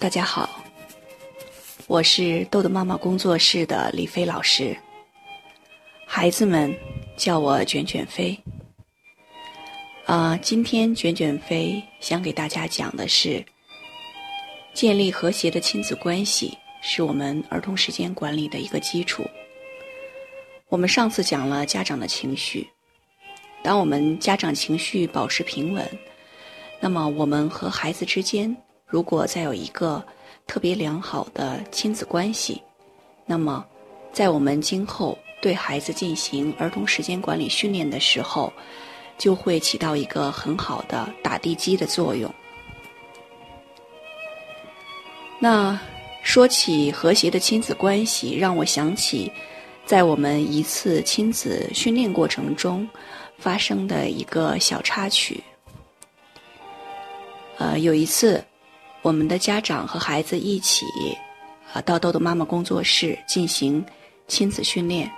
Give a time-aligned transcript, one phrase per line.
[0.00, 0.64] 大家好，
[1.86, 4.74] 我是豆豆妈妈工作室的李飞老师。
[6.06, 6.74] 孩子们
[7.18, 8.34] 叫我卷卷飞。
[10.06, 13.44] 啊，今天卷卷飞想给大家讲的是，
[14.72, 19.22] 建立和谐的亲子关系是我们儿童时间管理的一个基础。
[20.70, 22.66] 我们上次讲了家长的情绪，
[23.62, 25.86] 当我们家长情绪保持平稳，
[26.80, 28.56] 那么我们和孩子之间。
[28.90, 30.04] 如果再有一个
[30.48, 32.60] 特别良好的亲子关系，
[33.24, 33.64] 那么
[34.12, 38.52] 在我们今后对孩子进行儿童时间管理训练的时候，
[39.16, 42.28] 就会起到一个很好的打地基的作用。
[45.38, 45.78] 那
[46.24, 49.30] 说起和谐的亲子关系，让我想起
[49.86, 52.86] 在我们一次亲子训练过程中
[53.38, 55.40] 发生的一个小插曲。
[57.56, 58.44] 呃，有一次。
[59.02, 60.86] 我们的家长和孩子一起，
[61.72, 63.84] 啊，到豆豆妈妈工作室进行
[64.28, 65.10] 亲子训练。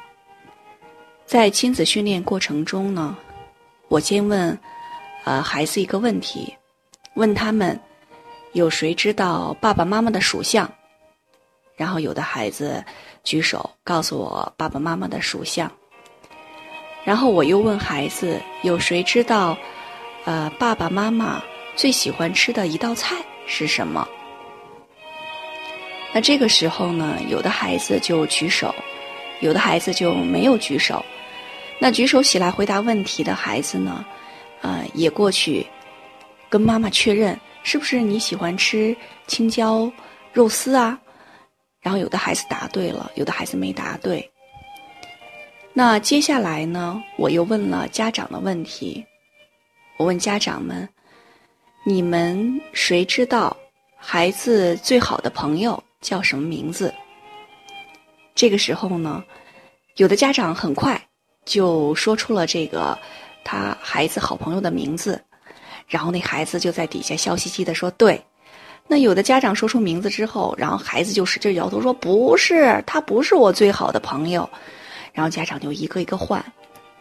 [1.27, 3.17] 在亲子训练过程中呢，
[3.89, 4.57] 我先问，
[5.25, 6.55] 呃，孩子一个问题，
[7.15, 7.79] 问他们
[8.53, 10.71] 有谁知道爸爸妈妈的属相？
[11.75, 12.85] 然后有的孩子
[13.25, 15.71] 举手告诉我爸爸妈妈的属相。
[17.03, 19.57] 然后我又问孩子，有谁知道，
[20.25, 21.43] 呃，爸爸妈妈
[21.75, 23.17] 最喜欢吃的一道菜？
[23.55, 24.09] 是什么？
[26.15, 28.75] 那这个时候呢，有的孩子就举手，
[29.41, 31.05] 有的孩子就没有举手。
[31.79, 34.03] 那举手起来回答问题的孩子呢，
[34.63, 35.67] 啊，也过去
[36.49, 39.93] 跟妈妈确认，是不是你喜欢吃青椒
[40.33, 40.99] 肉丝啊？
[41.83, 44.31] 然后有的孩子答对了，有的孩子没答对。
[45.75, 49.05] 那接下来呢，我又问了家长的问题，
[49.99, 50.89] 我问家长们。
[51.85, 53.57] 你们谁知道
[53.97, 56.95] 孩子最好的朋友叫什么名字？
[58.37, 59.25] 这个时候呢，
[59.97, 61.01] 有的家长很快
[61.45, 62.97] 就说出了这个
[63.43, 65.21] 他孩子好朋友的名字，
[65.89, 68.23] 然后那孩子就在底下笑嘻嘻的说：“对。”
[68.87, 74.49] 那有的家长说出名字之后，然后孩子就使劲摇头说：“不是，他不是我最好的朋友。”
[75.13, 76.45] 然后家长就一个一个换。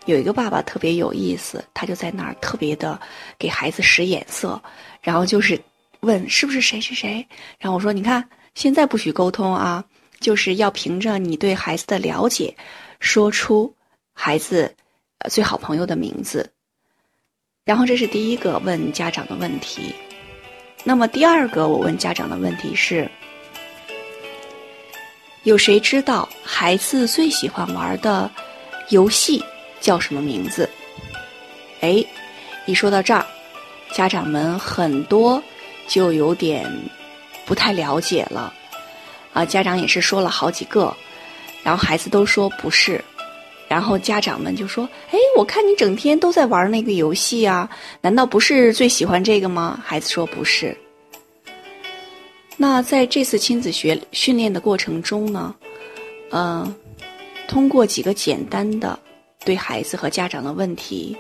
[0.06, 3.00] 有一个爸爸特别有意思，他就在那儿特别的
[3.38, 4.62] 给孩子使眼色，
[5.02, 5.60] 然后就是
[6.00, 7.26] 问是不是谁谁谁。
[7.60, 9.86] 然后我说：“你看，现在不许沟通啊，
[10.20, 12.56] 就是要凭着你对孩子的了解，
[13.00, 13.74] 说出
[14.14, 14.76] 孩子
[15.30, 16.52] 最好朋友的名字。”
[17.64, 19.94] 然后这是第一个问家长的问题。
[20.84, 23.08] 那么第二个我问家长的问题是：
[25.44, 28.30] 有谁知道孩子最喜欢玩的
[28.90, 29.44] 游戏？
[29.82, 30.70] 叫什么名字？
[31.82, 32.02] 哎，
[32.68, 33.26] 一说到这儿，
[33.92, 35.44] 家长们很多
[35.88, 36.72] 就有点
[37.46, 38.54] 不太了解了。
[39.34, 40.96] 啊，家长也是说了好几个，
[41.64, 43.04] 然后孩子都说不是，
[43.68, 47.70] 然后家长们就说：“哎，我看你整天都在玩那个游戏啊，
[48.02, 50.78] 难道不是最喜欢这个吗？”孩子说不是。
[52.58, 55.56] 那在这次亲子学训练的过程中呢，
[56.32, 56.76] 嗯，
[57.48, 59.00] 通过几个简单的。
[59.44, 61.18] 对孩子和家长的问题，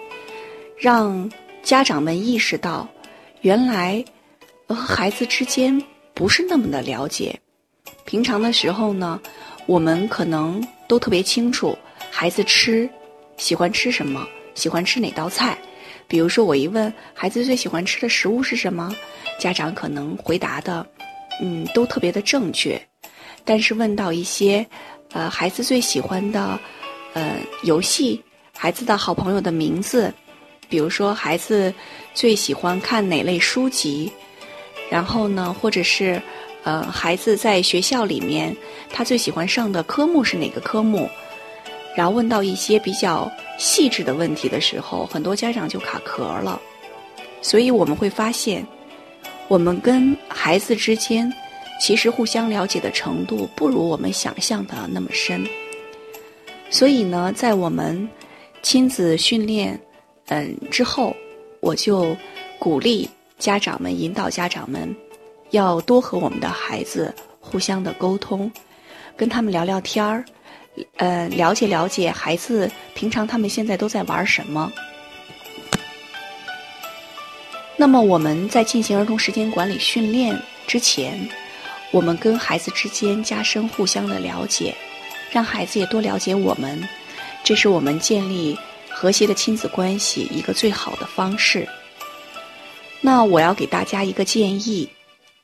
[0.78, 1.30] 让
[1.64, 2.88] 家长们意识到，
[3.42, 4.04] 原来
[4.68, 5.82] 和孩子之间
[6.14, 7.40] 不是那么的了解。
[8.06, 9.20] 平常的时候呢，
[9.66, 11.78] 我们可能都特别清楚
[12.12, 12.90] 孩子吃
[13.38, 15.58] 喜欢吃什么，喜欢吃哪道菜。
[16.08, 18.94] 比如说，我一问孩子最喜欢吃的食物是什么，
[19.40, 20.86] 家长可能回答的，
[21.42, 22.80] 嗯，都特别的正确。
[23.44, 24.66] 但是问到一些，
[25.14, 26.60] 呃，孩子最喜欢的。
[27.14, 28.22] 呃，游戏，
[28.58, 30.14] 孩子的好朋友的名字，
[30.70, 31.74] 比如说孩子
[32.14, 34.12] 最喜欢看哪类书籍，
[34.90, 36.22] 然后呢，或者是
[36.64, 38.56] 呃，孩子在学校里面
[38.92, 41.10] 他最喜欢上的科目是哪个科目？
[41.96, 46.62] 然后问到一些比较细致的问题的时候，很多家长就卡壳了。
[47.42, 48.66] 所以我们会发现，
[49.50, 51.30] 我们跟孩子之间
[51.82, 55.46] 其实互相了解的程度不如我们想象的那么深。
[56.72, 58.10] 所以呢，在我们
[58.64, 59.80] 亲子训练
[60.28, 61.14] 嗯之后，
[61.60, 62.16] 我就
[62.58, 63.08] 鼓励
[63.38, 64.96] 家长们、引导家长们，
[65.50, 68.50] 要多和我们的孩子互相的沟通，
[69.18, 70.24] 跟他们聊聊天儿，
[70.96, 74.72] 呃，了解了解孩子平常他们现在都在玩什么。
[77.76, 81.20] 那么我们在进行儿童时间管理训练之前，
[81.92, 84.74] 我们跟孩子之间加深互相的了解。
[85.32, 86.88] 让孩子也多了解我们，
[87.44, 88.58] 这是我们建立
[88.90, 91.68] 和谐的亲子关系一个最好的方式。
[93.00, 94.88] 那我要给大家一个建议，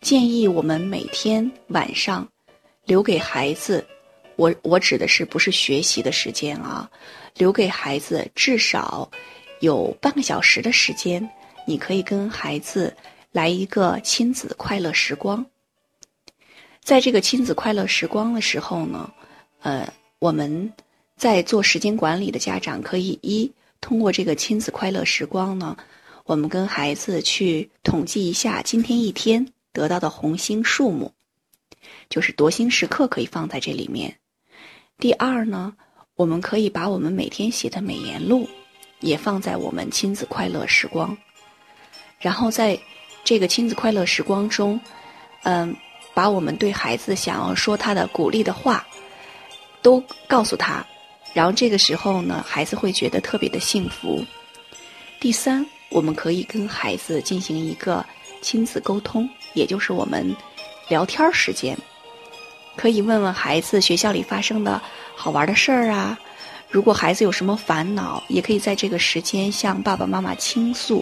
[0.01, 2.27] 建议我们每天晚上
[2.85, 3.83] 留给孩子，
[4.35, 6.87] 我我指的是不是学习的时间啊？
[7.35, 9.09] 留给孩子至少
[9.61, 11.27] 有半个小时的时间，
[11.65, 12.95] 你可以跟孩子
[13.31, 15.45] 来一个亲子快乐时光。
[16.83, 19.11] 在这个亲子快乐时光的时候呢，
[19.61, 20.71] 呃，我们
[21.15, 23.51] 在做时间管理的家长可以一
[23.81, 25.75] 通过这个亲子快乐时光呢，
[26.25, 31.11] 我们跟孩子去统计一下今天一天得到的红星数目，
[32.09, 34.15] 就是夺星时刻可以放在这里面。
[34.99, 35.73] 第二呢，
[36.15, 38.47] 我们可以把我们每天写的美言录
[38.99, 41.17] 也放在我们亲子快乐时光，
[42.19, 42.79] 然后在
[43.23, 44.79] 这个亲子快乐时光中，
[45.43, 45.75] 嗯。
[46.13, 48.83] 把我们对孩子想要说他的鼓励的话，
[49.87, 50.85] 都告诉他，
[51.33, 54.21] 然后这个时候呢，孩子会觉得特别的幸福。
[55.17, 58.05] 第三，我们可以跟孩子进行一个
[58.41, 60.35] 亲子沟通，也就是我们
[60.89, 61.77] 聊天时间，
[62.75, 64.81] 可以问问孩子学校里发生的
[65.15, 66.19] 好玩的事儿啊。
[66.69, 71.01] 如果孩子有什么烦恼，也可以在这个时间向爸爸妈妈倾诉。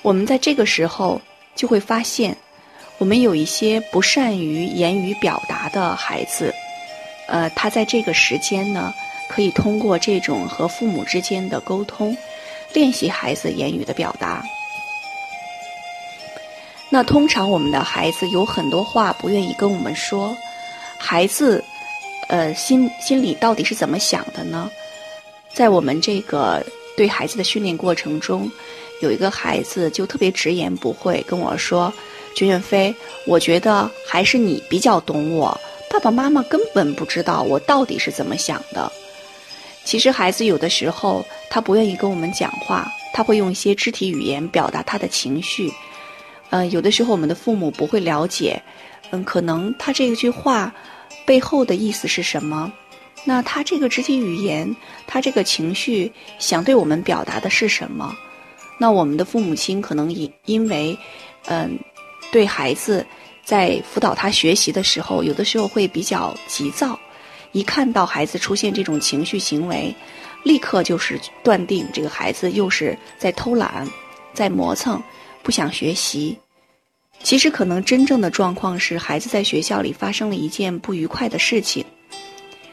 [0.00, 1.20] 我们在这个时候
[1.54, 2.34] 就会发现。
[2.98, 6.54] 我们有一些不善于言语表达的孩子，
[7.26, 8.92] 呃，他在这个时间呢，
[9.28, 12.16] 可以通过这种和父母之间的沟通，
[12.72, 14.42] 练习孩子言语的表达。
[16.90, 20.36] 那通常我们的孩子有很多话不愿意跟我们说，
[20.98, 21.64] 孩子，
[22.28, 24.70] 呃，心心里到底是怎么想的呢？
[25.54, 26.62] 在我们这个
[26.96, 28.50] 对孩子的训练过程中，
[29.00, 31.92] 有一个孩子就特别直言不讳跟我说。
[32.34, 32.94] 卷卷飞，
[33.26, 35.58] 我觉得还是你比较懂我。
[35.92, 38.90] 爸爸妈妈根本不知道我到底是怎么想的。
[39.84, 45.70] 其实孩子有的时候他不愿意跟我们讲话，他会用一些肢体语言表达他的情绪。
[46.48, 48.60] 嗯，有的时候我们的父母不会了解，
[49.10, 50.74] 嗯，可能他这一句话
[51.26, 52.72] 背后的意思是什么？
[53.24, 54.74] 那他这个肢体语言，
[55.06, 58.16] 他这个情绪想对我们表达的是什么？
[58.78, 60.98] 那我们的父母亲可能因因为，
[61.48, 61.78] 嗯。
[62.30, 63.04] 对孩子，
[63.44, 66.98] 在辅导他学习的时候，有的时候会比较急躁，
[67.52, 69.94] 一看到孩子出现这种情绪行为，
[70.44, 73.88] 立刻就是断定这个孩子又是在偷懒，
[74.32, 75.02] 在磨蹭，
[75.42, 76.38] 不想学习。
[77.22, 81.84] 其实可能真正的状况是，孩子在学校里发生了一件不愉快的事情，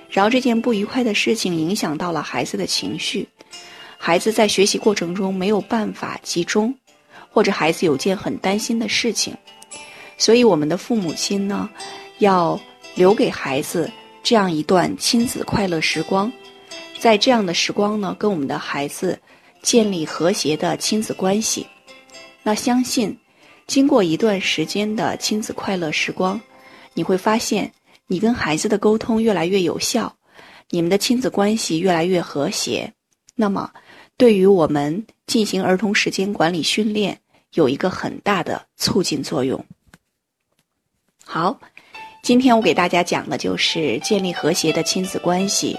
[0.10, 3.28] 然后这件不愉快的事情影响到了孩子的情绪，
[3.98, 6.74] 孩子在学习过程中没有办法集中。
[7.32, 9.38] 或者孩子有件很担心的事情，
[10.20, 11.68] 所以我们的父母亲呢，
[12.20, 12.60] 要
[12.94, 13.90] 留给孩子
[14.22, 16.32] 这样一段亲子快乐时光，
[17.00, 19.18] 在这样的时光呢，跟我们的孩子
[19.64, 21.66] 建立和谐的亲子关系。
[22.44, 23.18] 那相信，
[23.66, 26.40] 经过一段时间的亲子快乐时光，
[26.94, 27.72] 你会发现
[28.08, 30.14] 你跟孩子的沟通越来越有效，
[30.70, 32.92] 你们的亲子关系越来越和谐。
[33.36, 33.72] 那么，
[34.18, 37.18] 对于我们进行儿童时间管理训练
[37.54, 39.64] 有一个很大的促进作用。
[41.32, 41.60] 好，
[42.24, 45.78] 今天我给大家讲的就是建立和谐的亲子关系，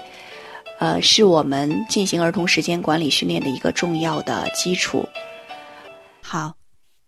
[0.79, 5.05] 呃，是我们进行儿童时间管理训练的一个重要的基础。
[6.21, 6.55] 好，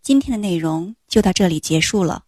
[0.01, 2.25] 今天的内容就到这里结束了。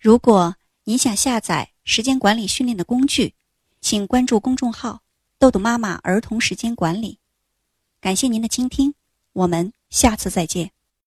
[0.00, 3.36] 如果你想下载时间管理训练的工具，
[3.80, 5.02] 请关注公众号
[5.38, 7.20] “豆豆妈妈儿童时间管理”。
[8.02, 8.94] 感谢您的倾听，
[9.32, 10.72] 我们下次再见。